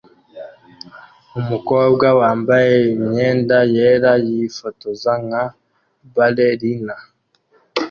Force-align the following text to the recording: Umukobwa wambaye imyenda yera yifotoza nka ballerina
Umukobwa 1.39 2.07
wambaye 2.19 2.73
imyenda 2.95 3.57
yera 3.75 4.11
yifotoza 4.27 5.11
nka 5.25 5.43
ballerina 6.15 6.95